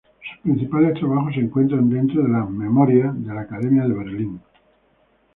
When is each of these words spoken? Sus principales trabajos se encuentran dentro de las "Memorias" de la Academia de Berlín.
Sus 0.01 0.41
principales 0.41 0.95
trabajos 0.95 1.31
se 1.35 1.41
encuentran 1.41 1.87
dentro 1.87 2.23
de 2.23 2.29
las 2.29 2.49
"Memorias" 2.49 3.13
de 3.23 3.33
la 3.35 3.41
Academia 3.41 3.83
de 3.83 3.93
Berlín. 3.93 4.41